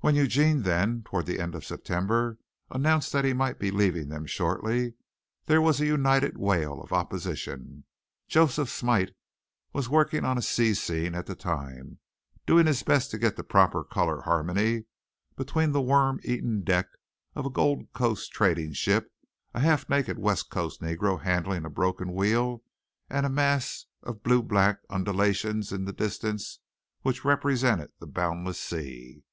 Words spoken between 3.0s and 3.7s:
that he might